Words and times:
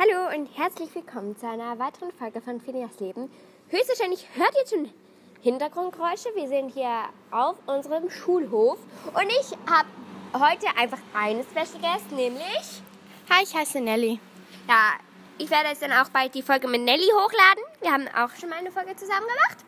Hallo 0.00 0.32
und 0.32 0.46
herzlich 0.56 0.94
willkommen 0.94 1.36
zu 1.36 1.48
einer 1.48 1.76
weiteren 1.80 2.12
Folge 2.12 2.40
von 2.40 2.60
Phineas 2.60 3.00
Leben. 3.00 3.28
Höchstwahrscheinlich 3.68 4.28
hört 4.34 4.54
ihr 4.54 4.68
schon 4.68 4.92
Hintergrundgeräusche. 5.40 6.28
Wir 6.36 6.46
sind 6.46 6.68
hier 6.68 7.06
auf 7.32 7.56
unserem 7.66 8.08
Schulhof 8.08 8.78
und 9.06 9.26
ich 9.40 9.50
habe 9.68 9.88
heute 10.34 10.68
einfach 10.78 11.00
einen 11.14 11.42
Special 11.42 11.82
Guest, 11.82 12.12
nämlich... 12.12 12.80
Hi, 13.28 13.42
ich 13.42 13.52
heiße 13.52 13.80
Nelly. 13.80 14.20
Ja, 14.68 14.92
ich 15.36 15.50
werde 15.50 15.70
jetzt 15.70 15.82
dann 15.82 15.90
auch 15.90 16.10
bald 16.10 16.32
die 16.32 16.42
Folge 16.42 16.68
mit 16.68 16.82
Nelly 16.82 17.10
hochladen. 17.12 17.64
Wir 17.80 17.90
haben 17.90 18.06
auch 18.06 18.32
schon 18.38 18.50
mal 18.50 18.60
eine 18.60 18.70
Folge 18.70 18.94
zusammen 18.94 19.26
gemacht. 19.26 19.64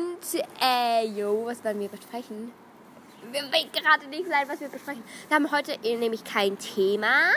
Und, 0.00 0.40
äh, 0.62 1.08
jo, 1.08 1.44
was 1.44 1.62
wollen 1.62 1.80
wir 1.80 1.88
besprechen? 1.88 2.54
Wir 3.30 3.42
wissen 3.42 3.70
gerade 3.72 4.06
nicht 4.06 4.28
sein, 4.28 4.48
was 4.48 4.60
wir 4.60 4.68
besprechen. 4.68 5.04
Wir 5.28 5.34
haben 5.34 5.52
heute 5.52 5.78
nämlich 5.82 6.24
kein 6.24 6.58
Thema. 6.58 7.34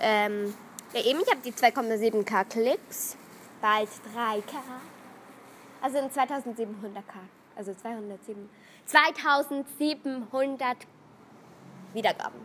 Ähm, 0.00 0.54
ja 0.92 1.00
eben, 1.02 1.20
ich 1.20 1.30
habe 1.30 1.40
die 1.44 1.52
2,7k 1.52 2.44
Klicks. 2.44 3.16
Bald 3.60 3.88
3k. 4.14 4.56
Also 5.80 5.98
in 5.98 6.10
2700k. 6.10 7.14
Also 7.56 7.74
207. 7.74 8.48
2700 8.86 10.76
Wiedergaben. 11.92 12.40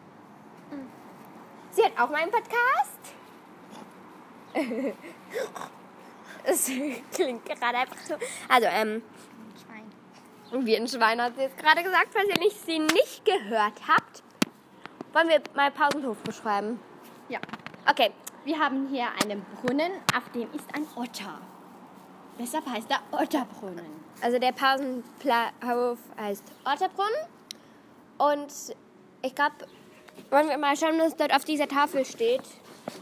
Sie 1.72 1.84
hat 1.84 1.92
auch 2.00 2.10
meinen 2.10 2.32
Podcast. 2.32 3.00
Es 6.44 6.72
klingt 7.14 7.46
gerade 7.46 7.78
einfach 7.78 7.98
so. 7.98 8.16
Also, 8.50 8.68
ähm, 8.68 9.04
Schwein. 9.64 10.66
wie 10.66 10.76
ein 10.76 10.88
Schwein 10.88 11.22
hat 11.22 11.36
sie 11.36 11.44
jetzt 11.44 11.58
gerade 11.58 11.84
gesagt, 11.84 12.08
falls 12.12 12.30
ihr 12.30 12.40
nicht, 12.40 12.66
sie 12.66 12.80
nicht 12.80 13.24
gehört 13.24 13.80
habt. 13.88 14.24
Wollen 15.14 15.30
wir 15.30 15.42
mal 15.54 15.70
Pausenhof 15.70 16.18
beschreiben? 16.24 16.80
Ja. 17.32 17.40
Okay, 17.90 18.12
Wir 18.44 18.60
haben 18.60 18.90
hier 18.90 19.08
einen 19.24 19.46
Brunnen, 19.56 19.92
auf 20.14 20.30
dem 20.34 20.52
ist 20.54 20.66
ein 20.76 20.86
Otter. 20.96 21.40
Deshalb 22.38 22.66
heißt 22.68 22.90
er 22.90 23.00
Otterbrunnen. 23.12 23.86
also 24.22 24.38
der 24.38 24.52
Pausenhof 24.52 26.00
heißt 26.20 26.44
Otterbrunnen. 26.66 27.22
Und 28.18 28.52
ich 29.22 29.34
glaube, 29.34 29.56
wollen 30.30 30.50
wir 30.50 30.58
mal 30.58 30.76
schauen, 30.76 31.00
was 31.00 31.16
dort 31.16 31.34
auf 31.34 31.46
dieser 31.46 31.70
Tafel 31.70 32.04
steht. 32.04 32.42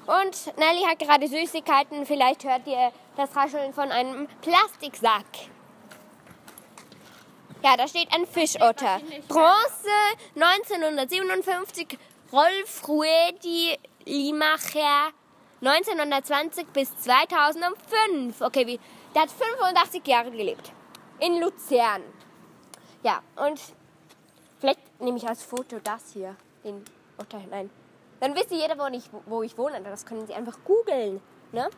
Und 0.05 0.57
Nelly 0.57 0.83
hat 0.87 0.99
gerade 0.99 1.27
Süßigkeiten. 1.27 2.05
Vielleicht 2.05 2.43
hört 2.43 2.67
ihr 2.67 2.91
das 3.17 3.35
Rascheln 3.35 3.73
von 3.73 3.89
einem 3.91 4.27
Plastiksack. 4.41 5.25
Ja, 7.63 7.77
da 7.77 7.87
steht 7.87 8.13
ein 8.13 8.27
Fischotter. 8.27 9.01
Bronze 9.27 9.89
1957. 10.35 11.97
Rolf 12.31 12.87
Ruedi 12.87 13.75
Limacher 14.05 15.11
1920 15.61 16.67
bis 16.67 16.97
2005. 16.99 18.41
Okay, 18.41 18.65
wie, 18.67 18.79
der 19.13 19.23
hat 19.23 19.31
85 19.31 20.07
Jahre 20.07 20.31
gelebt. 20.31 20.71
In 21.19 21.39
Luzern. 21.41 22.03
Ja, 23.03 23.21
und 23.35 23.59
vielleicht 24.59 25.01
nehme 25.01 25.17
ich 25.17 25.27
als 25.27 25.43
Foto 25.43 25.79
das 25.83 26.11
hier, 26.13 26.35
den 26.63 26.83
Otter 27.17 27.39
hinein. 27.39 27.69
Dann 28.19 28.35
wisst 28.35 28.51
ihr 28.51 28.57
jeder, 28.57 28.77
wo 28.77 28.85
ich, 28.87 29.09
wo 29.25 29.43
ich 29.43 29.57
wohne. 29.57 29.81
Das 29.81 30.05
können 30.05 30.27
Sie 30.27 30.33
einfach 30.33 30.57
googeln. 30.65 31.21
Ne? 31.51 31.69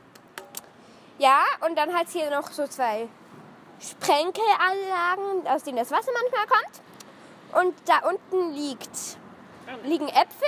Ja, 1.19 1.43
und 1.65 1.77
dann 1.77 1.93
hat 1.93 2.07
es 2.07 2.13
hier 2.13 2.29
noch 2.31 2.51
so 2.51 2.67
zwei 2.67 3.07
Sprenkelanlagen, 3.79 5.47
aus 5.47 5.63
denen 5.63 5.77
das 5.77 5.91
Wasser 5.91 6.11
manchmal 6.13 6.47
kommt. 6.47 7.65
Und 7.65 7.75
da 7.85 8.07
unten 8.07 8.53
liegt, 8.53 9.17
liegen 9.83 10.07
Äpfel, 10.07 10.47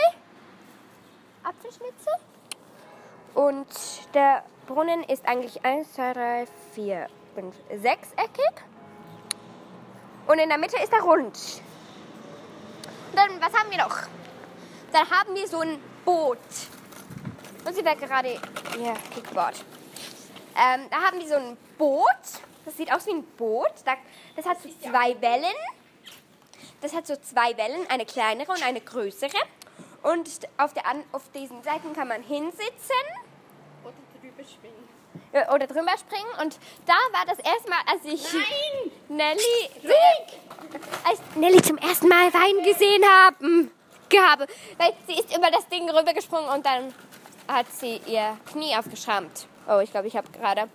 Apfelschnitze. 1.43 2.09
Und 3.33 3.67
der 4.13 4.43
Brunnen 4.67 5.03
ist 5.03 5.25
eigentlich 5.27 5.63
1, 5.65 5.93
2, 5.93 6.13
3, 6.13 6.47
4, 6.75 7.07
5, 7.35 7.55
sechseckig. 7.81 8.53
Und 10.27 10.39
in 10.39 10.49
der 10.49 10.57
Mitte 10.57 10.77
ist 10.81 10.93
er 10.93 11.01
rund. 11.01 11.37
Und 13.11 13.15
dann, 13.17 13.41
was 13.41 13.53
haben 13.59 13.69
wir 13.71 13.77
noch? 13.77 13.97
Dann 14.91 15.09
haben 15.09 15.35
wir 15.35 15.47
so 15.47 15.59
ein 15.59 15.79
Boot. 16.05 16.37
Und 17.65 17.75
sie 17.75 17.83
wird 17.83 17.99
gerade 17.99 18.29
ihr 18.77 18.93
Kickboard. 19.13 19.63
Ähm, 20.55 20.87
da 20.89 20.97
haben 20.97 21.19
wir 21.19 21.27
so 21.27 21.35
ein 21.35 21.57
Boot. 21.77 22.05
Das 22.65 22.77
sieht 22.77 22.93
aus 22.93 23.05
wie 23.07 23.11
ein 23.11 23.23
Boot. 23.37 23.71
Da- 23.85 23.95
Das 24.35 24.45
hat 24.45 24.61
so 24.61 24.69
zwei 24.81 25.19
Wellen. 25.19 25.55
Das 26.81 26.93
hat 26.93 27.07
so 27.07 27.15
zwei 27.17 27.55
Wellen, 27.57 27.85
eine 27.89 28.05
kleinere 28.05 28.51
und 28.51 28.63
eine 28.63 28.81
größere. 28.81 29.37
Und 30.03 30.29
auf, 30.57 30.73
der, 30.73 30.83
auf 31.11 31.23
diesen 31.33 31.63
Seiten 31.63 31.93
kann 31.93 32.07
man 32.09 32.21
hinsitzen 32.23 33.03
Oder 33.83 33.93
drüber 34.19 34.43
schwingen. 34.43 34.89
äh, 35.31 35.45
oder 35.53 35.65
drüber 35.67 35.97
springen. 35.97 36.29
Und 36.41 36.59
da 36.85 36.93
war 37.17 37.25
das 37.25 37.39
erste 37.39 37.69
Mal, 37.69 37.79
als 37.89 38.03
ich 38.05 38.33
Nein! 38.33 38.91
Nelly, 39.17 39.93
als 41.07 41.19
Nelly 41.35 41.61
zum 41.61 41.77
ersten 41.77 42.07
Mal 42.07 42.33
Wein 42.33 42.63
gesehen 42.63 43.03
haben, 43.05 43.71
habe. 44.19 44.47
Weil 44.77 44.93
sie 45.07 45.13
ist 45.13 45.35
über 45.35 45.49
das 45.51 45.67
Ding 45.69 45.89
rübergesprungen 45.89 46.49
und 46.49 46.65
dann 46.65 46.93
hat 47.47 47.65
sie 47.71 48.01
ihr 48.05 48.37
Knie 48.51 48.75
aufgeschrammt. 48.75 49.47
Oh, 49.67 49.79
ich 49.79 49.91
glaube, 49.91 50.07
ich 50.07 50.15
habe 50.15 50.29
gerade 50.31 50.69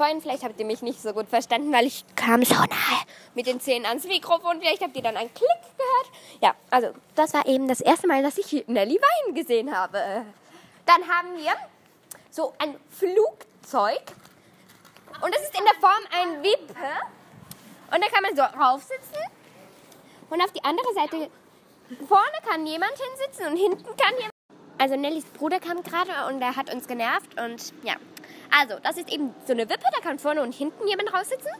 vorhin, 0.00 0.22
vielleicht 0.22 0.44
habt 0.44 0.58
ihr 0.58 0.64
mich 0.64 0.80
nicht 0.80 1.02
so 1.02 1.12
gut 1.12 1.28
verstanden, 1.28 1.70
weil 1.74 1.84
ich 1.84 2.06
kam 2.16 2.42
so 2.42 2.54
nahe 2.54 3.00
mit 3.34 3.46
den 3.46 3.60
Zähnen 3.60 3.84
ans 3.84 4.06
Mikrofon. 4.06 4.58
Vielleicht 4.58 4.80
habt 4.80 4.96
ihr 4.96 5.02
dann 5.02 5.14
einen 5.14 5.32
Klick 5.34 5.60
gehört. 5.76 6.40
Ja, 6.40 6.54
also 6.70 6.94
das 7.14 7.34
war 7.34 7.44
eben 7.44 7.68
das 7.68 7.82
erste 7.82 8.06
Mal, 8.06 8.22
dass 8.22 8.38
ich 8.38 8.64
Nelly 8.66 8.98
Wein 8.98 9.34
gesehen 9.34 9.76
habe. 9.76 10.24
Dann 10.86 11.06
haben 11.06 11.36
wir 11.36 11.52
so 12.30 12.54
ein 12.58 12.76
Flugzeug 12.88 14.00
und 15.20 15.34
das 15.34 15.42
ist 15.42 15.58
in 15.58 15.64
der 15.66 15.74
Form 15.80 16.02
ein 16.18 16.42
Wippe. 16.42 16.74
Und 17.94 18.02
da 18.02 18.08
kann 18.08 18.22
man 18.22 18.34
so 18.34 18.42
raufsitzen. 18.58 19.22
Und 20.30 20.40
auf 20.40 20.52
die 20.52 20.64
andere 20.64 20.94
Seite, 20.94 21.30
vorne 22.08 22.38
kann 22.48 22.66
jemand 22.66 22.92
hinsitzen 22.92 23.48
und 23.48 23.56
hinten 23.58 23.96
kann 23.98 24.14
jemand. 24.14 24.30
Also 24.78 24.96
Nellys 24.96 25.26
Bruder 25.26 25.60
kam 25.60 25.82
gerade 25.82 26.10
und 26.28 26.40
er 26.40 26.56
hat 26.56 26.72
uns 26.72 26.86
genervt. 26.88 27.38
Und 27.38 27.74
ja, 27.82 27.96
also 28.50 28.78
das 28.82 28.96
ist 28.96 29.08
eben 29.10 29.34
so 29.46 29.52
eine 29.52 29.68
Wippe, 29.68 29.84
da 29.92 30.00
kann 30.00 30.18
vorne 30.18 30.42
und 30.42 30.52
hinten 30.52 30.86
jemand 30.86 31.12
raussitzen. 31.12 31.52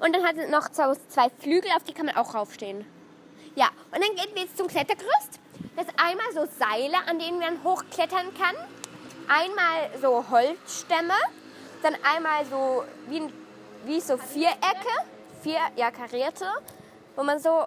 Und 0.00 0.14
dann 0.14 0.24
hat 0.24 0.36
es 0.36 0.50
noch 0.50 0.70
zwei 0.70 1.28
Flügel, 1.38 1.70
auf 1.76 1.84
die 1.84 1.92
kann 1.92 2.06
man 2.06 2.16
auch 2.16 2.34
raufstehen. 2.34 2.86
Ja, 3.54 3.68
und 3.90 4.02
dann 4.02 4.16
gehen 4.16 4.34
wir 4.34 4.42
jetzt 4.42 4.56
zum 4.56 4.66
Klettergerüst. 4.66 5.40
Das 5.76 5.86
ist 5.86 5.94
einmal 5.96 6.26
so 6.32 6.46
Seile, 6.58 6.96
an 7.06 7.18
denen 7.18 7.38
man 7.38 7.62
hochklettern 7.62 8.32
kann. 8.34 8.56
Einmal 9.28 9.90
so 10.00 10.24
Holzstämme. 10.30 11.14
Dann 11.82 11.96
einmal 12.02 12.46
so 12.46 12.84
wie, 13.08 13.22
wie 13.84 14.00
so 14.00 14.16
Vierecke, 14.16 14.88
vier, 15.42 15.58
ja, 15.76 15.90
karierte, 15.90 16.46
wo 17.16 17.24
man 17.24 17.38
so 17.38 17.64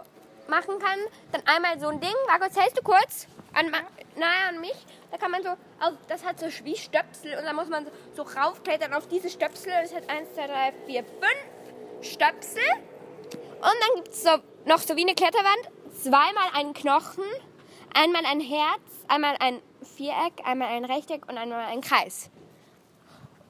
machen 0.47 0.80
kann. 0.80 1.00
Dann 1.31 1.41
einmal 1.46 1.80
so 1.80 1.90
ein 1.90 2.00
Ding, 2.00 2.16
Markus, 2.28 2.58
hältst 2.58 2.78
du 2.78 2.81
kurz 2.81 3.28
an, 3.55 3.71
nahe 4.16 4.49
an 4.49 4.59
mich? 4.61 4.75
Da 5.11 5.17
kann 5.17 5.31
man 5.31 5.41
so, 5.43 5.49
auf, 5.49 5.93
das 6.07 6.23
hat 6.25 6.39
so 6.39 6.47
wie 6.63 6.75
Stöpsel 6.75 7.38
und 7.38 7.45
dann 7.45 7.55
muss 7.55 7.69
man 7.69 7.85
so, 7.85 7.91
so 8.13 8.39
raufklettern 8.39 8.93
auf 8.93 9.07
diese 9.07 9.29
Stöpsel. 9.29 9.71
Das 9.81 9.93
hat 9.93 10.09
eins, 10.09 10.33
zwei, 10.33 10.47
drei, 10.47 10.73
vier, 10.85 11.03
fünf 11.03 12.05
Stöpsel. 12.11 12.63
Und 12.71 13.61
dann 13.61 13.95
gibt 13.95 14.09
es 14.09 14.23
so, 14.23 14.29
noch 14.66 14.79
so 14.79 14.95
wie 14.95 15.01
eine 15.03 15.16
Kletterwand, 15.16 15.69
zweimal 16.01 16.49
einen 16.53 16.73
Knochen, 16.73 17.23
einmal 17.93 18.25
ein 18.25 18.39
Herz, 18.41 18.81
einmal 19.07 19.35
ein 19.39 19.61
Viereck, 19.95 20.33
einmal 20.43 20.67
ein 20.69 20.85
Rechteck 20.85 21.27
und 21.27 21.37
einmal 21.37 21.66
ein 21.66 21.81
Kreis. 21.81 22.29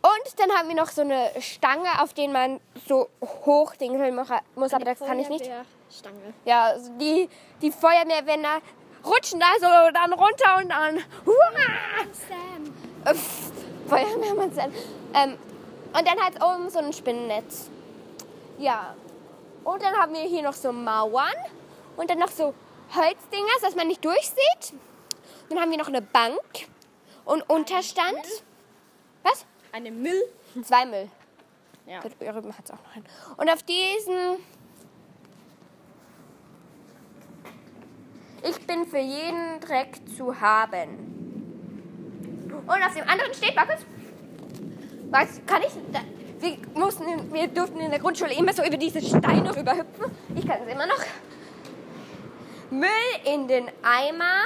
Und 0.01 0.39
dann 0.39 0.51
haben 0.55 0.67
wir 0.67 0.75
noch 0.75 0.89
so 0.89 1.01
eine 1.01 1.31
Stange, 1.41 1.87
auf 2.01 2.13
den 2.13 2.31
man 2.31 2.61
so 2.87 3.09
hochdingeln 3.23 4.15
mu- 4.15 4.23
muss, 4.53 4.73
aber 4.73 4.85
das 4.85 4.99
kann 4.99 5.17
ich 5.19 5.29
nicht. 5.29 5.49
Stange. 5.89 6.33
Ja, 6.45 6.65
also 6.65 6.91
die, 6.99 7.27
die 7.61 7.71
Feuerwehrmänner 7.71 8.59
rutschen 9.05 9.39
da 9.39 9.53
so 9.59 9.67
dann 9.93 10.13
runter 10.13 10.57
und 10.57 10.69
dann. 10.69 10.97
Huah! 11.25 11.85
Äh, 13.05 13.15
Feuerwehrmann 13.87 14.51
Sam. 14.51 14.71
Ähm, 15.13 15.37
und 15.93 16.07
dann 16.07 16.19
halt 16.21 16.43
oben 16.43 16.69
so 16.69 16.79
ein 16.79 16.91
Spinnennetz. 16.91 17.69
Ja. 18.57 18.95
Und 19.63 19.81
dann 19.81 19.95
haben 19.95 20.13
wir 20.13 20.21
hier 20.21 20.43
noch 20.43 20.53
so 20.53 20.71
Mauern 20.71 21.33
und 21.97 22.09
dann 22.09 22.19
noch 22.19 22.29
so 22.29 22.53
Holzdinger, 22.95 23.47
dass 23.61 23.75
man 23.75 23.87
nicht 23.87 24.03
durchsieht. 24.03 24.73
Dann 25.49 25.59
haben 25.59 25.71
wir 25.71 25.77
noch 25.77 25.87
eine 25.87 26.01
Bank 26.01 26.67
und 27.25 27.47
Unterstand. 27.49 28.25
Was? 29.23 29.45
Eine 29.71 29.91
Müll. 29.91 30.21
Zwei 30.63 30.85
Müll. 30.85 31.09
Ja. 31.85 32.03
Hat 32.03 32.11
auch 32.11 32.83
noch 32.83 32.95
einen. 32.95 33.05
Und 33.37 33.49
auf 33.49 33.63
diesen. 33.63 34.37
Ich 38.47 38.67
bin 38.67 38.85
für 38.85 38.99
jeden 38.99 39.59
Dreck 39.59 39.99
zu 40.15 40.39
haben. 40.39 41.15
Und 42.67 42.83
auf 42.83 42.93
dem 42.93 43.09
anderen 43.09 43.33
steht, 43.33 43.55
Markus. 43.55 43.83
Was 45.09 45.41
kann 45.47 45.63
ich? 45.63 45.71
Wir, 46.39 46.57
mussten, 46.75 47.33
wir 47.33 47.47
durften 47.47 47.79
in 47.79 47.89
der 47.89 47.99
Grundschule 47.99 48.33
immer 48.33 48.53
so 48.53 48.63
über 48.63 48.77
diese 48.77 49.01
Steine 49.01 49.55
rüberhüpfen. 49.55 50.11
Ich 50.35 50.47
kann 50.47 50.59
es 50.63 50.71
immer 50.71 50.85
noch. 50.85 51.03
Müll 52.69 52.89
in 53.23 53.47
den 53.47 53.69
Eimer. 53.81 54.45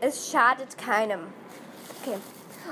es 0.00 0.30
schadet 0.30 0.76
keinem. 0.76 1.20
Okay. 2.02 2.18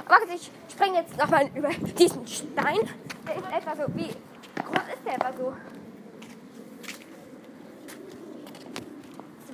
Warte, 0.09 0.27
ich 0.35 0.51
springe 0.71 0.99
jetzt 0.99 1.17
nochmal 1.17 1.49
über 1.55 1.71
diesen 1.99 2.27
Stein. 2.27 2.81
Der 3.27 3.37
ist 3.37 3.45
etwa 3.57 3.77
so, 3.77 3.95
wie 3.95 4.09
groß 4.63 4.89
ist 4.93 5.07
der 5.07 5.15
etwa 5.15 5.33
so? 5.33 5.55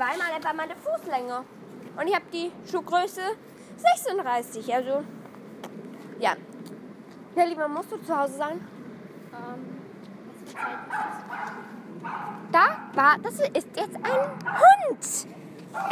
Zweimal 0.00 0.34
etwa 0.34 0.54
meine 0.54 0.74
Fußlänge. 0.76 1.44
Und 1.94 2.08
ich 2.08 2.14
habe 2.14 2.24
die 2.32 2.50
Schuhgröße 2.70 3.20
36. 3.76 4.74
Also, 4.74 5.04
ja. 6.18 6.32
Ja, 7.36 7.44
lieber, 7.44 7.68
musst 7.68 7.92
du 7.92 7.98
zu 7.98 8.18
Hause 8.18 8.32
sein? 8.32 8.66
Ähm, 9.34 9.82
was 10.26 10.38
für 10.38 10.56
Zeit 10.56 10.78
ist 10.96 12.14
Da 12.50 12.78
war, 12.94 13.18
das 13.18 13.34
ist 13.40 13.68
jetzt 13.76 13.96
ein 13.96 14.30
Hund. 14.62 15.28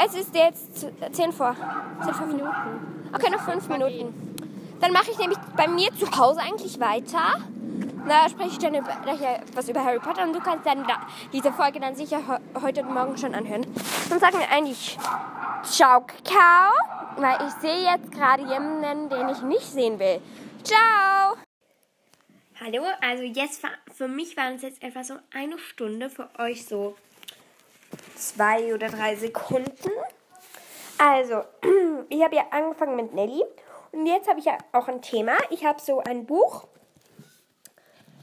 Es 0.06 0.14
ist 0.14 0.34
jetzt 0.34 0.86
10 1.12 1.32
vor. 1.32 1.54
10 2.02 2.14
vor 2.14 2.26
Minuten. 2.28 3.10
Okay, 3.12 3.30
noch 3.30 3.42
5 3.42 3.68
Minuten. 3.68 4.36
Dann 4.80 4.92
mache 4.92 5.10
ich 5.10 5.18
nämlich 5.18 5.38
bei 5.54 5.68
mir 5.68 5.94
zu 5.94 6.10
Hause 6.16 6.40
eigentlich 6.40 6.80
weiter. 6.80 7.44
Da 8.06 8.28
spreche 8.28 8.50
ich 8.50 8.58
dann 8.58 8.74
über, 8.74 8.94
nachher 9.04 9.42
was 9.54 9.68
über 9.68 9.84
Harry 9.84 9.98
Potter 9.98 10.22
und 10.22 10.32
du 10.32 10.40
kannst 10.40 10.66
dann 10.66 10.86
da, 10.86 11.00
diese 11.32 11.52
Folge 11.52 11.80
dann 11.80 11.94
sicher 11.94 12.18
he 12.18 12.60
heute 12.60 12.82
und 12.82 12.94
morgen 12.94 13.16
schon 13.16 13.34
anhören. 13.34 13.66
Dann 14.08 14.18
sagen 14.18 14.38
wir 14.38 14.50
eigentlich 14.50 14.98
Ciao, 15.64 16.00
Kakao, 16.00 16.72
weil 17.16 17.46
ich 17.46 17.54
sehe 17.54 17.82
jetzt 17.90 18.12
gerade 18.12 18.42
jemanden, 18.42 19.08
den 19.08 19.28
ich 19.28 19.42
nicht 19.42 19.66
sehen 19.66 19.98
will. 19.98 20.20
Ciao! 20.62 21.36
Hallo, 22.60 22.82
also 23.00 23.22
jetzt 23.22 23.60
für 23.94 24.08
mich 24.08 24.36
waren 24.36 24.54
es 24.54 24.62
jetzt 24.62 24.82
etwa 24.82 25.04
so 25.04 25.14
eine 25.32 25.58
Stunde, 25.58 26.10
für 26.10 26.28
euch 26.38 26.66
so 26.66 26.96
zwei 28.16 28.74
oder 28.74 28.88
drei 28.88 29.16
Sekunden. 29.16 29.90
Also, 30.98 31.44
ich 32.08 32.22
habe 32.22 32.36
ja 32.36 32.46
angefangen 32.50 32.96
mit 32.96 33.14
Nelly 33.14 33.42
und 33.92 34.06
jetzt 34.06 34.28
habe 34.28 34.40
ich 34.40 34.46
ja 34.46 34.58
auch 34.72 34.88
ein 34.88 35.02
Thema. 35.02 35.34
Ich 35.50 35.64
habe 35.64 35.80
so 35.80 36.00
ein 36.00 36.26
Buch, 36.26 36.66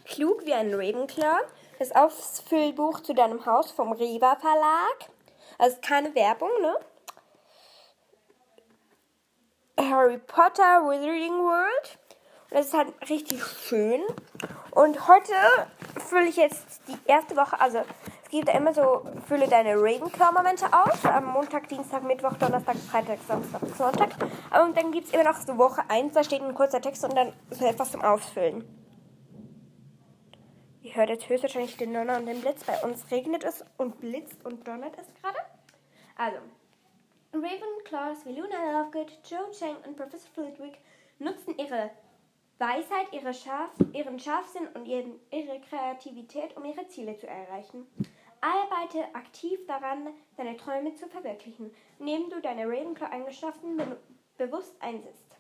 Klug 0.06 0.46
wie 0.46 0.54
ein 0.54 0.74
Ravenclaw, 0.74 1.42
das 1.80 1.92
Ausfüllbuch 1.94 3.02
zu 3.02 3.14
deinem 3.14 3.46
Haus 3.46 3.72
vom 3.72 3.92
Riva 3.92 4.36
Verlag. 4.36 5.10
Also 5.58 5.78
keine 5.82 6.14
Werbung, 6.16 6.50
ne? 6.62 6.78
Harry 9.80 10.18
Potter 10.18 10.82
Wizarding 10.88 11.38
World. 11.40 12.00
Und 12.50 12.58
das 12.58 12.68
ist 12.68 12.74
halt 12.74 12.94
richtig 13.10 13.44
schön. 13.44 14.02
Und 14.72 15.08
heute 15.08 15.34
fülle 16.08 16.28
ich 16.28 16.38
jetzt 16.38 16.82
die 16.88 16.98
erste 17.06 17.36
Woche, 17.36 17.60
also 17.60 17.80
es 18.24 18.30
gibt 18.30 18.48
ja 18.48 18.56
immer 18.56 18.74
so, 18.74 19.06
fülle 19.28 19.48
deine 19.48 19.76
Ravenclaw-Momente 19.76 20.66
aus. 20.72 21.06
Am 21.06 21.26
Montag, 21.26 21.68
Dienstag, 21.70 22.04
Mittwoch, 22.04 22.34
Donnerstag, 22.34 22.76
Freitag, 22.76 23.20
Samstag, 23.28 23.62
Sonntag. 23.78 24.10
Und 24.64 24.78
dann 24.78 24.92
gibt 24.92 25.08
es 25.08 25.14
immer 25.14 25.24
noch 25.24 25.40
so 25.40 25.58
Woche 25.58 25.82
1, 25.88 26.14
da 26.14 26.24
steht 26.24 26.42
ein 26.42 26.54
kurzer 26.54 26.82
Text 26.82 27.04
und 27.04 27.16
dann 27.16 27.34
so 27.52 27.66
etwas 27.66 27.92
zum 27.92 28.02
Ausfüllen. 28.02 28.85
Hört 30.96 31.10
jetzt 31.10 31.28
höchstwahrscheinlich 31.28 31.76
den 31.76 31.94
Donner 31.94 32.16
und 32.16 32.26
den 32.26 32.40
Blitz. 32.40 32.64
Bei 32.64 32.82
uns 32.82 33.12
regnet 33.12 33.44
es 33.44 33.66
und 33.78 34.00
blitzt 34.00 34.46
und 34.46 34.66
donnert 34.66 34.98
es 34.98 35.06
gerade. 35.22 35.40
Also, 36.16 36.38
Ravenclaws, 37.34 38.26
Veluna 38.26 38.82
Lovegood, 38.82 39.12
Joe 39.30 39.52
Chang 39.52 39.76
und 39.86 39.98
Professor 39.98 40.32
Flitwick 40.34 40.78
nutzen 41.20 41.58
ihre 41.58 41.92
Weisheit, 42.60 43.12
ihre 43.12 43.34
Scharf, 43.34 43.72
ihren 43.92 44.18
Scharfsinn 44.20 44.70
und 44.74 44.86
ihren, 44.86 45.20
ihre 45.32 45.60
Kreativität, 45.60 46.56
um 46.56 46.64
ihre 46.64 46.88
Ziele 46.88 47.18
zu 47.18 47.28
erreichen. 47.28 47.86
Arbeite 48.40 49.14
aktiv 49.14 49.60
daran, 49.68 50.14
deine 50.38 50.56
Träume 50.56 50.96
zu 50.96 51.10
verwirklichen, 51.10 51.76
indem 52.00 52.30
du 52.30 52.40
deine 52.40 52.70
Ravenclaw-Eigenschaften 52.70 53.76
be 53.76 53.98
bewusst 54.38 54.82
einsetzt. 54.82 55.38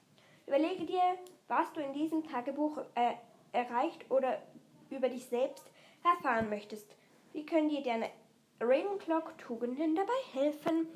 Überlege 0.47 0.85
dir, 0.85 1.01
was 1.47 1.71
du 1.71 1.79
in 1.79 1.93
diesem 1.93 2.25
Tagebuch 2.25 2.79
äh, 2.95 3.13
erreicht 3.53 4.11
oder 4.11 4.41
über 4.89 5.09
dich 5.09 5.25
selbst 5.25 5.65
erfahren 6.03 6.49
möchtest. 6.49 6.87
Wie 7.33 7.45
können 7.45 7.69
dir 7.69 7.83
deine 7.83 8.09
Ravenclaw-Tugenden 8.61 9.95
dabei 9.95 10.13
helfen? 10.33 10.87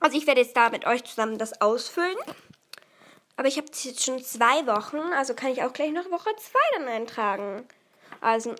Also 0.00 0.16
ich 0.16 0.26
werde 0.26 0.40
jetzt 0.40 0.56
da 0.56 0.70
mit 0.70 0.86
euch 0.86 1.04
zusammen 1.04 1.38
das 1.38 1.60
ausfüllen. 1.60 2.16
Aber 3.36 3.48
ich 3.48 3.56
habe 3.56 3.68
es 3.72 3.84
jetzt 3.84 4.04
schon 4.04 4.22
zwei 4.22 4.66
Wochen, 4.66 4.98
also 5.14 5.34
kann 5.34 5.50
ich 5.50 5.62
auch 5.62 5.72
gleich 5.72 5.92
noch 5.92 6.10
Woche 6.10 6.28
zwei 6.36 6.58
dann 6.78 6.88
eintragen. 6.88 7.66
Also 8.20 8.54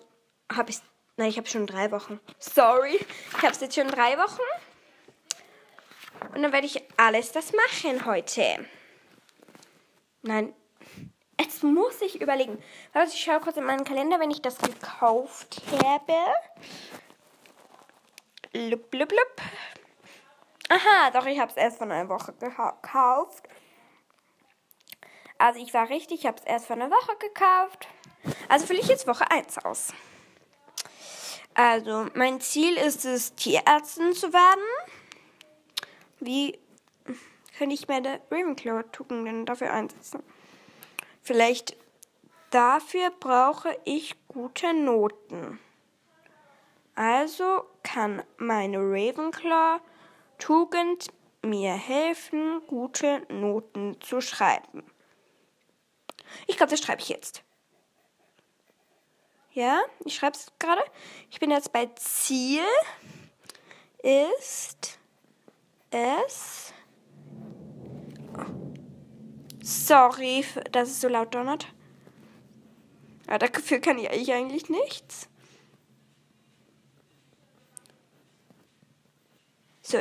habe 0.50 0.70
ich, 0.70 0.78
nein, 1.16 1.28
ich 1.28 1.36
habe 1.36 1.48
schon 1.48 1.66
drei 1.66 1.90
Wochen. 1.90 2.18
Sorry, 2.38 2.94
ich 2.96 3.42
habe 3.42 3.52
es 3.52 3.60
jetzt 3.60 3.74
schon 3.74 3.88
drei 3.88 4.16
Wochen. 4.16 4.40
Und 6.34 6.42
dann 6.42 6.52
werde 6.52 6.66
ich 6.66 6.82
alles 6.96 7.32
das 7.32 7.52
machen 7.52 8.06
heute. 8.06 8.66
Nein, 10.22 10.54
jetzt 11.40 11.62
muss 11.62 12.00
ich 12.00 12.20
überlegen. 12.20 12.62
Warte, 12.92 13.12
ich 13.12 13.20
schaue 13.20 13.40
kurz 13.40 13.56
in 13.56 13.64
meinen 13.64 13.84
Kalender, 13.84 14.20
wenn 14.20 14.30
ich 14.30 14.42
das 14.42 14.58
gekauft 14.58 15.60
habe. 15.82 16.14
Lup, 18.52 18.92
lup, 18.92 19.12
lup. 19.12 19.42
Aha, 20.68 21.10
doch, 21.12 21.26
ich 21.26 21.40
habe 21.40 21.50
es 21.50 21.56
erst 21.56 21.78
vor 21.78 21.90
einer 21.90 22.08
Woche 22.08 22.32
gekauft. 22.32 23.48
Also 25.38 25.60
ich 25.60 25.72
war 25.72 25.88
richtig, 25.88 26.20
ich 26.20 26.26
habe 26.26 26.38
es 26.38 26.44
erst 26.44 26.66
vor 26.66 26.76
einer 26.76 26.90
Woche 26.90 27.16
gekauft. 27.16 27.88
Also 28.48 28.66
fülle 28.66 28.80
ich 28.80 28.88
jetzt 28.88 29.06
Woche 29.06 29.30
1 29.30 29.64
aus. 29.64 29.92
Also 31.54 32.06
mein 32.14 32.40
Ziel 32.40 32.76
ist 32.76 33.04
es, 33.04 33.34
Tierärztin 33.34 34.12
zu 34.12 34.32
werden. 34.32 34.62
Wie 36.20 36.58
könnte 37.56 37.74
ich 37.74 37.88
meine 37.88 38.20
Ravenclaw-Tugenden 38.30 39.46
dafür 39.46 39.72
einsetzen? 39.72 40.22
Vielleicht 41.30 41.76
dafür 42.50 43.10
brauche 43.20 43.78
ich 43.84 44.16
gute 44.26 44.74
Noten. 44.74 45.60
Also 46.96 47.62
kann 47.84 48.24
meine 48.36 48.78
Ravenclaw-Tugend 48.78 51.06
mir 51.42 51.74
helfen, 51.74 52.62
gute 52.66 53.24
Noten 53.32 54.00
zu 54.00 54.20
schreiben. 54.20 54.82
Ich 56.48 56.56
glaube, 56.56 56.72
das 56.72 56.80
schreibe 56.80 57.00
ich 57.00 57.10
jetzt. 57.10 57.44
Ja, 59.52 59.80
ich 60.04 60.16
schreibe 60.16 60.36
es 60.36 60.48
gerade. 60.58 60.82
Ich 61.30 61.38
bin 61.38 61.52
jetzt 61.52 61.72
bei 61.72 61.86
Ziel 61.94 62.64
ist 64.02 64.98
es. 65.92 66.74
Sorry, 69.62 70.44
dass 70.72 70.88
es 70.88 71.00
so 71.00 71.08
laut 71.08 71.34
donnert. 71.34 71.66
Aber 73.26 73.38
dafür 73.38 73.78
kann 73.78 73.98
ich 73.98 74.10
eigentlich 74.10 74.68
nichts. 74.68 75.28
So, 79.82 79.98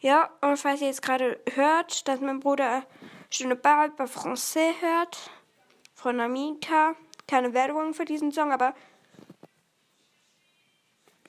Ja, 0.00 0.30
und 0.42 0.56
falls 0.56 0.80
ihr 0.80 0.86
jetzt 0.86 1.02
gerade 1.02 1.40
hört, 1.54 2.06
dass 2.06 2.20
mein 2.20 2.40
Bruder 2.40 2.84
Je 3.30 3.46
ne 3.46 3.56
parle 3.56 3.90
pas 3.90 4.10
français 4.10 4.72
hört, 4.80 5.30
von 5.94 6.18
Amika, 6.20 6.94
keine 7.26 7.52
Werbung 7.52 7.92
für 7.92 8.06
diesen 8.06 8.32
Song, 8.32 8.52
aber 8.52 8.74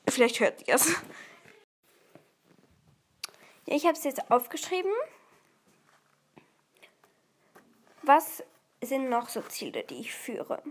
vielleicht 0.07 0.39
hört 0.39 0.65
ihr 0.67 0.75
es. 0.75 0.95
Ich 3.71 3.85
habe 3.85 3.93
es 3.93 4.03
jetzt 4.03 4.31
aufgeschrieben. 4.31 4.91
Was 8.01 8.43
sind 8.81 9.09
noch 9.09 9.29
so 9.29 9.41
Ziele, 9.41 9.83
die 9.83 9.99
ich 9.99 10.11
führe? 10.11 10.63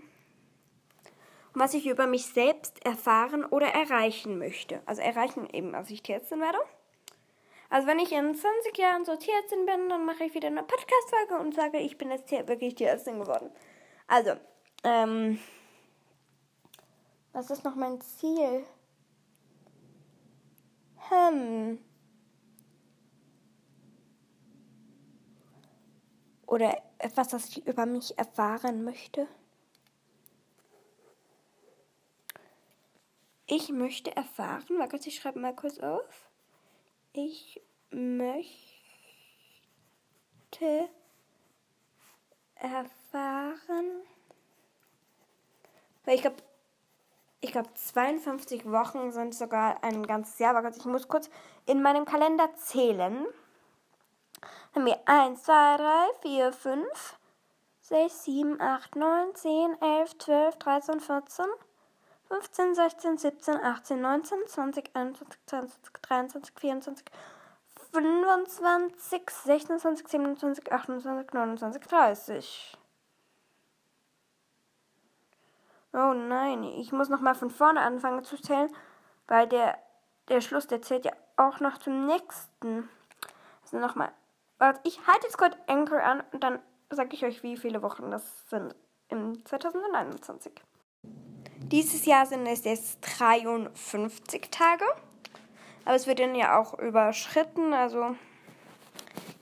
Was 1.55 1.75
ich 1.75 1.87
über 1.87 2.09
mich 2.09 2.27
selbst 2.27 2.85
erfahren 2.85 3.45
oder 3.45 3.69
erreichen 3.69 4.39
möchte. 4.41 4.83
Also 4.85 5.01
erreichen 5.03 5.49
eben, 5.53 5.77
als 5.77 5.91
ich 5.91 6.03
Tierärztin 6.03 6.41
werde. 6.41 6.59
Also 7.71 7.87
wenn 7.87 8.01
ich 8.01 8.11
in 8.11 8.35
20 8.35 8.77
Jahren 8.77 9.05
so 9.05 9.15
Tierärztin 9.15 9.65
bin, 9.65 9.89
dann 9.89 10.05
mache 10.05 10.25
ich 10.25 10.35
wieder 10.35 10.49
eine 10.49 10.65
Podcast-Folge 10.65 11.39
und 11.39 11.55
sage, 11.55 11.79
ich 11.79 11.99
bin 11.99 12.11
jetzt 12.11 12.29
wirklich 12.33 12.75
Tierärztin 12.75 13.21
geworden. 13.21 13.53
Also, 14.09 14.33
ähm, 14.83 15.39
was 17.33 17.49
ist 17.51 17.63
noch 17.63 17.77
mein 17.77 18.01
Ziel? 18.01 18.65
Hm. 21.11 21.79
Oder 26.49 26.83
etwas, 26.97 27.29
das 27.29 27.51
ich 27.51 27.67
über 27.67 27.85
mich 27.85 28.19
erfahren 28.19 28.83
möchte. 28.83 29.29
Ich 33.47 33.69
möchte 33.69 34.17
erfahren, 34.17 34.79
warte, 34.79 34.97
ich 34.97 35.17
schreibe 35.17 35.41
mal 35.41 35.55
kurz 35.55 35.79
auf. 35.79 36.31
Ich 37.13 37.61
möchte 37.91 38.39
erfahren, 42.55 44.03
weil 46.07 46.15
ich 46.15 46.23
glaube, 46.23 46.43
ich 47.43 47.53
glaube, 47.53 47.75
52 47.75 48.65
Wochen 48.71 49.13
sind 49.13 49.35
sogar 49.35 49.85
ein 49.85 50.07
ganzes 50.07 50.39
Jahr. 50.39 50.57
Aber 50.57 50.75
ich 50.75 50.85
muss 50.87 51.09
kurz 51.09 51.29
in 51.67 51.83
meinem 51.83 52.07
Kalender 52.07 52.55
zählen. 52.57 53.27
Wir 54.85 55.01
1, 55.07 55.43
2, 55.43 55.77
3, 55.77 55.83
4, 56.23 56.53
5, 56.53 57.19
6, 57.81 58.25
7, 58.25 58.61
8, 58.61 58.95
9, 58.95 59.35
10, 59.35 59.83
11, 59.83 60.19
12, 60.19 60.57
13, 60.57 61.01
14, 61.01 61.47
15, 62.29 62.75
16, 62.77 63.19
17, 63.19 63.57
18, 63.57 64.01
19, 64.01 64.39
20, 64.47 64.91
21, 64.95 65.41
22, 65.47 65.93
23, 66.03 66.55
24, 66.61 67.05
25, 67.93 69.31
26, 69.31 70.09
27, 70.09 70.73
28, 70.73 71.33
29, 71.33 71.83
30. 71.83 72.79
Oh 75.93 76.13
nein, 76.15 76.63
ich 76.63 76.93
muss 76.93 77.09
nochmal 77.09 77.35
von 77.35 77.51
vorne 77.51 77.81
anfangen 77.81 78.23
zu 78.23 78.37
zählen, 78.37 78.73
weil 79.27 79.49
der, 79.49 79.77
der 80.29 80.41
Schluss, 80.41 80.69
der 80.69 80.83
zählt 80.83 81.05
ja 81.05 81.13
auch 81.37 81.59
noch 81.59 81.79
zum 81.79 82.07
nächsten. 82.07 82.89
Also 83.63 83.79
nochmal. 83.79 84.13
Warte, 84.59 84.81
ich 84.85 84.99
halte 85.07 85.27
jetzt 85.27 85.39
kurz 85.39 85.57
Anchor 85.67 86.03
an 86.03 86.23
und 86.33 86.43
dann 86.43 86.59
sage 86.91 87.11
ich 87.13 87.25
euch, 87.25 87.43
wie 87.43 87.57
viele 87.57 87.83
Wochen 87.83 88.11
das 88.11 88.49
sind 88.49 88.75
im 89.09 89.45
2021. 89.45 90.53
Dieses 91.59 92.07
Jahr 92.07 92.27
sind 92.27 92.47
es 92.47 92.65
jetzt 92.65 93.01
53 93.19 94.51
Tage. 94.51 94.85
Aber 95.85 95.95
es 95.95 96.07
wird 96.07 96.19
dann 96.19 96.35
ja 96.35 96.59
auch 96.59 96.79
überschritten. 96.79 97.73
Also, 97.73 98.17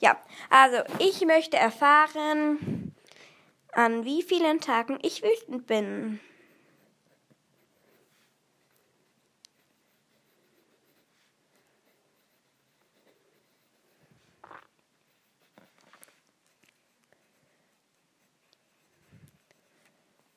ja. 0.00 0.16
Also, 0.50 0.78
ich 0.98 1.24
möchte 1.24 1.56
erfahren, 1.56 2.94
an 3.72 4.04
wie 4.04 4.22
vielen 4.22 4.60
Tagen 4.60 4.98
ich 5.02 5.22
wütend 5.22 5.66
bin. 5.66 6.20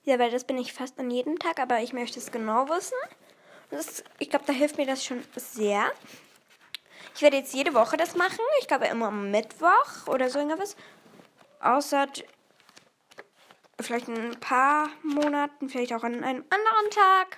Ja, 0.09 0.17
weil 0.17 0.31
das 0.31 0.43
bin 0.43 0.57
ich 0.57 0.73
fast 0.73 0.97
an 0.97 1.11
jedem 1.11 1.37
Tag, 1.37 1.59
aber 1.59 1.81
ich 1.81 1.93
möchte 1.93 2.17
es 2.17 2.31
genau 2.31 2.67
wissen. 2.67 2.97
Das, 3.69 4.03
ich 4.17 4.31
glaube, 4.31 4.45
da 4.47 4.53
hilft 4.53 4.77
mir 4.77 4.87
das 4.87 5.05
schon 5.05 5.23
sehr. 5.35 5.85
Ich 7.13 7.21
werde 7.21 7.37
jetzt 7.37 7.53
jede 7.53 7.75
Woche 7.75 7.95
das 7.95 8.15
machen. 8.15 8.39
Ich 8.59 8.67
glaube 8.67 8.87
immer 8.87 9.09
am 9.09 9.29
Mittwoch 9.29 10.07
oder 10.07 10.31
so 10.31 10.39
irgendwas. 10.39 10.75
Außer 11.59 12.07
vielleicht 13.79 14.07
in 14.07 14.31
ein 14.31 14.39
paar 14.39 14.89
Monaten, 15.03 15.69
vielleicht 15.69 15.93
auch 15.93 16.01
an 16.01 16.23
einem 16.23 16.43
anderen 16.49 16.89
Tag. 16.89 17.37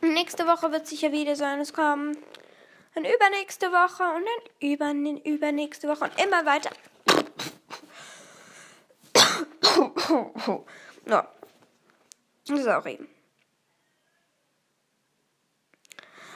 Nächste 0.00 0.46
Woche 0.46 0.72
wird 0.72 0.86
sicher 0.86 1.12
wieder 1.12 1.36
so 1.36 1.44
eines 1.44 1.74
kommen. 1.74 2.16
Dann 2.94 3.04
übernächste 3.04 3.70
Woche 3.70 4.02
und 4.02 4.24
dann 4.24 4.70
über, 4.70 4.92
übernächste 5.30 5.88
Woche 5.88 6.04
und 6.04 6.18
immer 6.18 6.46
weiter. 6.46 6.70
no. 11.06 11.22
Sorry. 12.44 12.98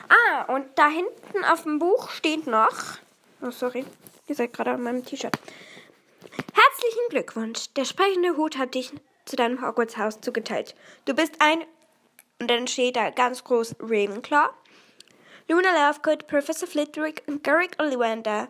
Ah, 0.08 0.42
und 0.52 0.66
da 0.76 0.88
hinten 0.88 1.44
auf 1.44 1.62
dem 1.62 1.78
Buch 1.78 2.10
steht 2.10 2.46
noch. 2.46 2.98
Oh, 3.40 3.50
sorry. 3.50 3.84
Ihr 4.26 4.34
seid 4.34 4.52
gerade 4.52 4.72
an 4.72 4.82
meinem 4.82 5.04
T-Shirt. 5.04 5.38
Herzlichen 6.52 7.08
Glückwunsch. 7.10 7.72
Der 7.74 7.84
sprechende 7.84 8.36
Hut 8.36 8.58
hat 8.58 8.74
dich 8.74 8.92
zu 9.24 9.36
deinem 9.36 9.62
Hogwarts-Haus 9.62 10.20
zugeteilt. 10.20 10.74
Du 11.04 11.14
bist 11.14 11.34
ein. 11.38 11.64
Und 12.40 12.50
dann 12.50 12.66
steht 12.66 12.96
da 12.96 13.10
ganz 13.10 13.44
groß 13.44 13.76
Ravenclaw. 13.80 14.50
Luna 15.48 15.70
Lovegood, 15.70 16.26
Professor 16.26 16.66
Flitwick 16.66 17.22
und 17.26 17.44
Garrick 17.44 17.76
Ollivander 17.78 18.48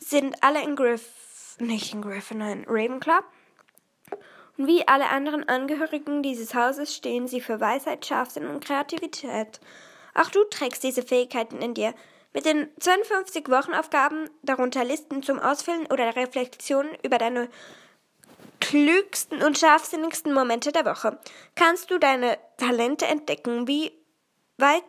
sind 0.00 0.42
alle 0.42 0.62
in 0.62 0.76
Griff. 0.76 1.56
Nicht 1.58 1.92
in 1.92 2.02
Griffin, 2.02 2.38
nein, 2.38 2.64
Ravenclaw. 2.68 3.22
Und 4.58 4.66
wie 4.66 4.86
alle 4.86 5.08
anderen 5.08 5.48
Angehörigen 5.48 6.22
dieses 6.22 6.54
Hauses 6.54 6.94
stehen 6.94 7.28
sie 7.28 7.40
für 7.40 7.60
Weisheit, 7.60 8.04
Scharfsinn 8.04 8.46
und 8.46 8.64
Kreativität. 8.64 9.60
Auch 10.14 10.30
du 10.30 10.42
trägst 10.44 10.82
diese 10.82 11.02
Fähigkeiten 11.02 11.62
in 11.62 11.74
dir. 11.74 11.94
Mit 12.34 12.44
den 12.44 12.68
52 12.80 13.48
Wochenaufgaben, 13.48 14.28
darunter 14.42 14.84
Listen 14.84 15.22
zum 15.22 15.38
Ausfüllen 15.38 15.86
oder 15.86 16.16
Reflexionen 16.16 16.90
über 17.02 17.18
deine 17.18 17.48
klügsten 18.60 19.42
und 19.42 19.56
scharfsinnigsten 19.56 20.34
Momente 20.34 20.72
der 20.72 20.84
Woche, 20.84 21.18
kannst 21.54 21.90
du 21.90 21.98
deine 21.98 22.36
Talente 22.56 23.06
entdecken, 23.06 23.68
wie 23.68 23.92
weit 24.58 24.82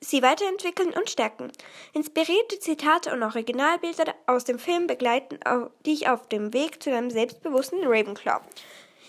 sie 0.00 0.22
weiterentwickeln 0.22 0.90
und 0.90 1.08
stärken. 1.08 1.52
Inspirierte 1.92 2.58
Zitate 2.58 3.12
und 3.12 3.22
Originalbilder 3.22 4.14
aus 4.26 4.44
dem 4.44 4.58
Film 4.58 4.86
begleiten 4.86 5.38
dich 5.86 6.08
auf 6.08 6.28
dem 6.28 6.52
Weg 6.52 6.82
zu 6.82 6.90
deinem 6.90 7.10
selbstbewussten 7.10 7.84
Ravenclaw. 7.84 8.42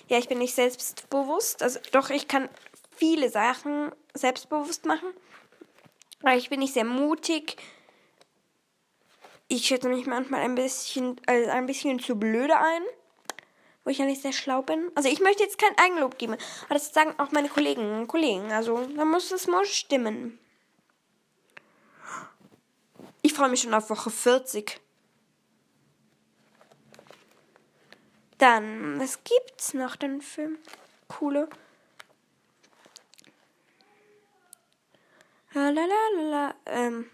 Ja, 0.08 0.18
ich 0.18 0.30
bin 0.30 0.38
nicht 0.38 0.56
selbstbewusst, 0.56 1.62
also 1.62 1.80
doch 1.92 2.10
ich 2.10 2.28
kann 2.28 2.50
viele 2.96 3.30
Sachen 3.30 3.92
selbstbewusst 4.14 4.86
machen. 4.86 5.10
Aber 6.22 6.36
ich 6.36 6.50
bin 6.50 6.60
nicht 6.60 6.74
sehr 6.74 6.86
mutig. 6.86 7.58
Ich 9.48 9.68
schätze 9.68 9.88
mich 9.88 10.06
manchmal 10.06 10.42
ein 10.42 10.56
bisschen, 10.56 11.22
also 11.26 11.50
ein 11.50 11.68
bisschen 11.68 12.00
zu 12.00 12.16
blöde 12.16 12.58
ein, 12.58 12.82
wo 13.84 13.92
ich 13.92 14.00
ja 14.00 14.06
nicht 14.06 14.22
sehr 14.22 14.34
schlau 14.34 14.62
bin. 14.62 14.92
Also 14.96 15.10
ich 15.10 15.20
möchte 15.20 15.44
jetzt 15.44 15.58
kein 15.58 15.78
Eigenlob 15.78 16.18
geben, 16.18 16.34
aber 16.66 16.74
das 16.74 16.94
sagen 16.94 17.14
auch 17.18 17.32
meine 17.32 17.50
Kollegen 17.50 18.00
und 18.00 18.08
Kollegen. 18.08 18.52
Also 18.52 18.86
da 18.96 19.06
muss 19.06 19.32
es 19.32 19.48
mal 19.48 19.66
stimmen. 19.66 20.40
Ich 23.22 23.34
freue 23.34 23.50
mich 23.50 23.62
schon 23.62 23.74
auf 23.74 23.90
Woche 23.90 24.10
40. 24.10 24.80
Dann, 28.38 29.00
was 29.00 29.24
gibt's 29.24 29.74
noch 29.74 29.96
denn 29.96 30.22
für 30.22 30.50
coole? 31.08 31.50
Lalalala, 35.54 36.56
ähm. 36.68 37.10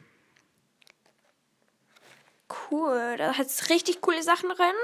Cool, 2.70 3.16
da 3.18 3.38
hat 3.38 3.48
es 3.48 3.70
richtig 3.70 4.02
coole 4.02 4.22
Sachen 4.22 4.50
drin. 4.50 4.76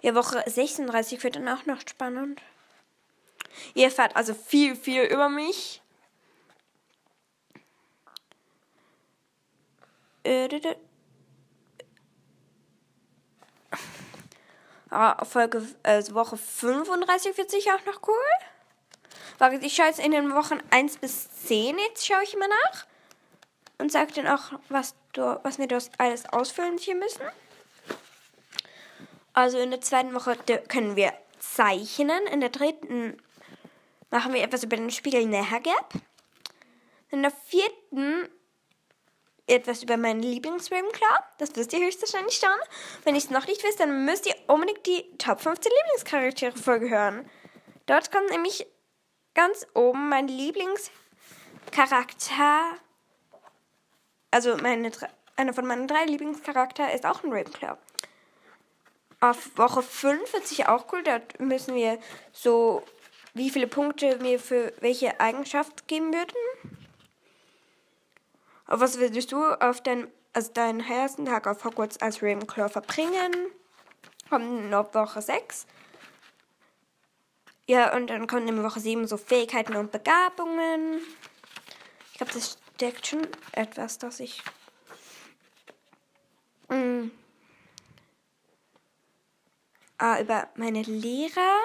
Ja, 0.00 0.14
Woche 0.14 0.42
36 0.46 1.22
wird 1.22 1.36
dann 1.36 1.48
auch 1.48 1.66
noch 1.66 1.80
spannend. 1.88 2.40
Ihr 3.74 3.84
erfahrt 3.84 4.16
also 4.16 4.34
viel, 4.34 4.74
viel 4.74 5.02
über 5.02 5.28
mich. 5.28 5.81
Ah, 14.90 15.24
Folge, 15.24 15.66
also 15.82 16.14
Woche 16.14 16.36
35 16.36 17.36
wird 17.36 17.50
sicher 17.50 17.76
auch 17.76 17.86
noch 17.86 18.00
cool. 18.06 18.16
Warte, 19.38 19.56
ich 19.56 19.74
schaue 19.74 19.86
jetzt 19.86 19.98
in 19.98 20.12
den 20.12 20.34
Wochen 20.34 20.58
1 20.70 20.98
bis 20.98 21.30
10, 21.46 21.78
jetzt 21.78 22.06
schaue 22.06 22.22
ich 22.22 22.34
immer 22.34 22.48
nach. 22.48 22.86
Und 23.78 23.90
sage 23.90 24.12
dann 24.12 24.28
auch, 24.28 24.52
was, 24.68 24.94
du, 25.12 25.40
was 25.42 25.58
wir 25.58 25.66
dort 25.66 25.90
alles 25.98 26.26
ausfüllen 26.26 26.78
hier 26.78 26.94
müssen. 26.94 27.22
Also 29.32 29.58
in 29.58 29.70
der 29.70 29.80
zweiten 29.80 30.14
Woche 30.14 30.36
können 30.68 30.94
wir 30.94 31.12
zeichnen. 31.40 32.26
In 32.26 32.40
der 32.40 32.50
dritten 32.50 33.16
machen 34.10 34.34
wir 34.34 34.42
etwas 34.42 34.62
über 34.62 34.76
den 34.76 34.90
Spiegel 34.90 35.26
Näher. 35.26 35.60
In 37.10 37.22
der 37.22 37.32
vierten 37.32 38.28
etwas 39.46 39.82
über 39.82 39.96
meinen 39.96 40.22
Lieblings-Ravenclaw. 40.22 41.24
Das 41.38 41.56
wisst 41.56 41.72
ihr 41.72 41.80
höchstwahrscheinlich 41.80 42.36
schon. 42.36 42.50
Wenn 43.04 43.14
ihr 43.14 43.18
es 43.18 43.30
noch 43.30 43.46
nicht 43.46 43.64
wisst, 43.64 43.80
dann 43.80 44.04
müsst 44.04 44.26
ihr 44.26 44.34
unbedingt 44.46 44.86
die 44.86 45.04
Top 45.18 45.40
15 45.40 45.70
Lieblingscharaktere-Folge 45.70 46.90
hören. 46.90 47.28
Dort 47.86 48.12
kommt 48.12 48.30
nämlich 48.30 48.66
ganz 49.34 49.66
oben 49.74 50.08
mein 50.08 50.28
Lieblingscharakter. 50.28 52.78
Also 54.30 54.56
meine, 54.58 54.92
einer 55.36 55.52
von 55.52 55.66
meinen 55.66 55.88
drei 55.88 56.04
Lieblingscharakter 56.04 56.92
ist 56.92 57.04
auch 57.04 57.24
ein 57.24 57.32
Ravenclaw. 57.32 57.76
Auf 59.20 59.56
Woche 59.56 59.82
5 59.82 60.32
wird 60.32 60.46
sich 60.46 60.66
auch 60.66 60.90
cool. 60.92 61.02
Dort 61.02 61.40
müssen 61.40 61.74
wir 61.74 61.98
so, 62.32 62.82
wie 63.34 63.50
viele 63.50 63.66
Punkte 63.66 64.22
wir 64.22 64.40
für 64.40 64.72
welche 64.80 65.20
Eigenschaft 65.20 65.86
geben 65.86 66.12
würden. 66.12 66.34
Was 68.74 68.98
würdest 68.98 69.30
du 69.32 69.44
auf 69.60 69.82
dein, 69.82 70.10
also 70.32 70.50
deinen 70.50 70.80
ersten 70.80 71.26
Tag 71.26 71.46
auf 71.46 71.62
Hogwarts 71.62 72.00
als 72.00 72.22
Ravenclaw 72.22 72.70
verbringen? 72.70 73.30
Kommt 74.30 74.70
noch 74.70 74.94
Woche 74.94 75.20
6. 75.20 75.66
Ja, 77.66 77.94
und 77.94 78.06
dann 78.08 78.26
kommen 78.26 78.48
in 78.48 78.62
Woche 78.62 78.80
7 78.80 79.06
so 79.06 79.18
Fähigkeiten 79.18 79.76
und 79.76 79.92
Begabungen. 79.92 81.02
Ich 82.12 82.18
glaube, 82.18 82.32
das 82.32 82.56
steckt 82.74 83.06
schon 83.06 83.28
etwas, 83.52 83.98
dass 83.98 84.20
ich. 84.20 84.42
Mm, 86.70 87.10
ah, 89.98 90.18
über 90.18 90.48
meine 90.54 90.80
Lehrer. 90.80 91.58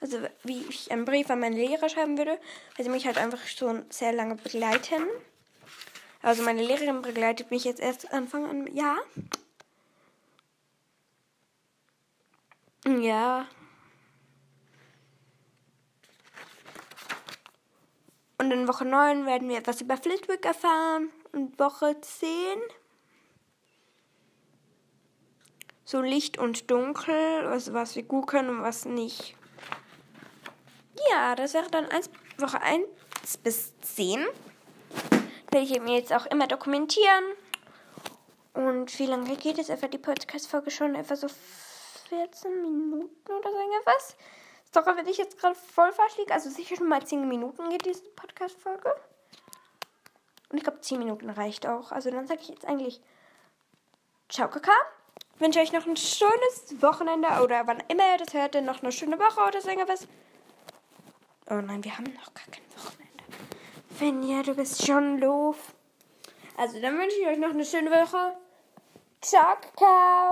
Also, 0.00 0.18
wie 0.42 0.62
ich 0.68 0.90
einen 0.90 1.04
Brief 1.04 1.30
an 1.30 1.38
meine 1.38 1.54
Lehrer 1.54 1.88
schreiben 1.88 2.18
würde, 2.18 2.40
weil 2.76 2.84
sie 2.84 2.90
mich 2.90 3.06
halt 3.06 3.18
einfach 3.18 3.46
schon 3.46 3.84
sehr 3.88 4.12
lange 4.12 4.34
begleiten. 4.34 5.06
Also 6.22 6.42
meine 6.42 6.62
Lehrerin 6.62 7.02
begleitet 7.02 7.50
mich 7.50 7.64
jetzt 7.64 7.80
erst 7.80 8.12
Anfang 8.12 8.46
an 8.46 8.66
Jahr. 8.74 8.98
Ja. 12.86 13.46
Und 18.38 18.50
in 18.50 18.68
Woche 18.68 18.84
9 18.84 19.26
werden 19.26 19.48
wir 19.48 19.58
etwas 19.58 19.80
über 19.80 19.96
Flitwick 19.96 20.44
erfahren. 20.44 21.10
Und 21.32 21.58
Woche 21.58 22.00
10 22.00 22.30
so 25.90 26.00
Licht 26.00 26.38
und 26.38 26.70
Dunkel, 26.70 27.46
also 27.46 27.72
was 27.72 27.96
wir 27.96 28.04
gut 28.04 28.28
können 28.28 28.48
und 28.48 28.62
was 28.62 28.84
nicht. 28.84 29.34
Ja, 31.10 31.34
das 31.34 31.52
wäre 31.52 31.68
dann 31.68 31.86
eins, 31.86 32.08
Woche 32.38 32.60
1 32.62 32.86
bis 33.42 33.76
10. 33.80 34.24
Will 35.50 35.62
ich 35.62 35.80
mir 35.80 35.96
jetzt 35.96 36.12
auch 36.12 36.26
immer 36.26 36.46
dokumentieren. 36.46 37.24
Und 38.54 38.98
wie 38.98 39.06
lange 39.06 39.36
geht 39.36 39.58
es 39.58 39.68
etwa 39.68 39.88
die 39.88 39.98
Podcast-Folge 39.98 40.70
schon? 40.70 40.94
Etwa 40.94 41.16
so 41.16 41.28
14 42.08 42.62
Minuten 42.62 43.32
oder 43.32 43.50
so 43.50 43.56
irgendwas? 43.56 44.16
Doch, 44.72 44.86
wenn 44.86 45.08
ich 45.08 45.18
jetzt 45.18 45.38
gerade 45.38 45.54
voll 45.56 45.92
falsch 45.92 46.16
liege, 46.18 46.32
also 46.32 46.50
sicher 46.50 46.76
schon 46.76 46.88
mal 46.88 47.04
10 47.04 47.28
Minuten 47.28 47.68
geht 47.70 47.84
diese 47.84 48.04
Podcast-Folge. 48.10 48.94
Und 50.50 50.58
ich 50.58 50.64
glaube, 50.64 50.80
10 50.80 50.98
Minuten 50.98 51.30
reicht 51.30 51.66
auch. 51.66 51.92
Also 51.92 52.10
dann 52.10 52.26
sage 52.26 52.40
ich 52.42 52.48
jetzt 52.48 52.64
eigentlich 52.64 53.00
Ciao, 54.30 54.48
Kaka 54.48 54.72
wünsche 55.40 55.58
euch 55.58 55.72
noch 55.72 55.86
ein 55.86 55.96
schönes 55.96 56.80
Wochenende 56.80 57.28
oder 57.42 57.66
wann 57.66 57.82
immer 57.88 58.12
ihr 58.12 58.18
das 58.18 58.32
hört, 58.32 58.54
noch 58.62 58.80
eine 58.82 58.92
schöne 58.92 59.18
Woche 59.18 59.40
oder 59.40 59.60
so 59.60 59.68
irgendwas. 59.68 60.06
Oh 61.48 61.54
nein, 61.54 61.82
wir 61.82 61.96
haben 61.96 62.04
noch 62.04 62.32
gar 62.32 62.46
kein 62.46 62.62
Wochenende. 62.76 62.99
Wenn 63.98 64.22
ja, 64.22 64.42
du 64.42 64.54
bist 64.54 64.86
schon 64.86 65.20
doof. 65.20 65.56
Also 66.56 66.80
dann 66.80 66.98
wünsche 66.98 67.16
ich 67.20 67.26
euch 67.26 67.38
noch 67.38 67.50
eine 67.50 67.64
schöne 67.64 67.90
Woche. 67.90 68.36
Ciao, 69.20 69.56
ciao. 69.76 70.30